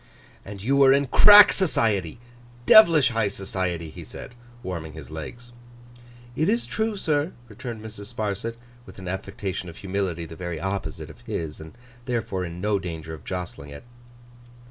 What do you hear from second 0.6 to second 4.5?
you were in crack society. Devilish high society,' he said,